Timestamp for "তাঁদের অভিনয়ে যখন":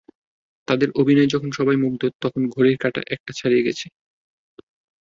0.67-1.49